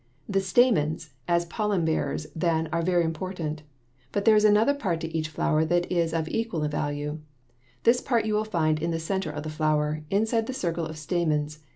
The 0.27 0.41
stamens 0.41 1.13
as 1.27 1.45
pollen 1.45 1.85
bearers, 1.85 2.25
then, 2.35 2.67
are 2.73 2.81
very 2.81 3.03
important. 3.03 3.61
But 4.11 4.25
there 4.25 4.35
is 4.35 4.43
another 4.43 4.73
part 4.73 4.99
to 5.01 5.15
each 5.15 5.27
flower 5.29 5.63
that 5.65 5.91
is 5.91 6.11
of 6.11 6.27
equal 6.27 6.67
value. 6.67 7.19
This 7.83 8.01
part 8.01 8.25
you 8.25 8.33
will 8.33 8.43
find 8.43 8.81
in 8.81 8.89
the 8.89 8.97
center 8.97 9.29
of 9.29 9.43
the 9.43 9.49
flower, 9.51 10.03
inside 10.09 10.47
the 10.47 10.53
circle 10.55 10.87
of 10.87 10.97
stamens. 10.97 11.59